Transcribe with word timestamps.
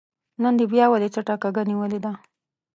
نن 0.41 0.53
دې 0.59 0.65
بيا 0.73 0.85
ولې 0.89 1.07
څټه 1.13 1.35
کږه 1.43 1.63
نيولې 1.69 1.99
ده 2.05 2.11